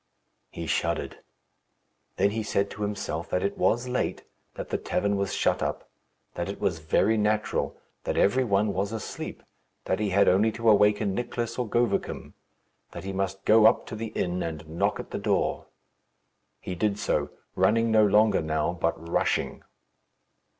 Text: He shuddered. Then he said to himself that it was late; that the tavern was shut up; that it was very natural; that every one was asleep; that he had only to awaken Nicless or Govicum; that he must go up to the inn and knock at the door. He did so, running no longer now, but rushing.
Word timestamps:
He 0.49 0.65
shuddered. 0.65 1.19
Then 2.15 2.31
he 2.31 2.41
said 2.41 2.71
to 2.71 2.81
himself 2.81 3.29
that 3.29 3.43
it 3.43 3.55
was 3.55 3.87
late; 3.87 4.23
that 4.55 4.69
the 4.69 4.79
tavern 4.79 5.15
was 5.15 5.31
shut 5.31 5.61
up; 5.61 5.91
that 6.33 6.49
it 6.49 6.59
was 6.59 6.79
very 6.79 7.17
natural; 7.17 7.77
that 8.05 8.17
every 8.17 8.43
one 8.43 8.73
was 8.73 8.91
asleep; 8.91 9.43
that 9.85 9.99
he 9.99 10.09
had 10.09 10.27
only 10.27 10.51
to 10.53 10.67
awaken 10.71 11.13
Nicless 11.13 11.59
or 11.59 11.69
Govicum; 11.69 12.33
that 12.93 13.03
he 13.03 13.13
must 13.13 13.45
go 13.45 13.67
up 13.67 13.85
to 13.85 13.95
the 13.95 14.07
inn 14.07 14.41
and 14.41 14.67
knock 14.67 14.99
at 14.99 15.11
the 15.11 15.19
door. 15.19 15.67
He 16.59 16.73
did 16.73 16.97
so, 16.97 17.29
running 17.53 17.91
no 17.91 18.03
longer 18.03 18.41
now, 18.41 18.73
but 18.73 18.95
rushing. 19.07 19.61